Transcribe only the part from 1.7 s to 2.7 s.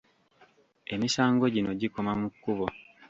gikoma mu kkubo.